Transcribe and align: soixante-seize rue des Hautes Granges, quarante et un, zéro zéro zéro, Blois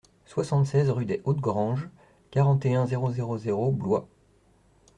soixante-seize 0.25 0.89
rue 0.89 1.05
des 1.05 1.21
Hautes 1.25 1.41
Granges, 1.41 1.87
quarante 2.31 2.65
et 2.65 2.73
un, 2.73 2.87
zéro 2.87 3.11
zéro 3.11 3.37
zéro, 3.37 3.69
Blois 3.71 4.07